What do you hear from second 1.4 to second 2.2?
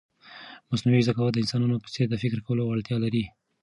انسانانو په څېر د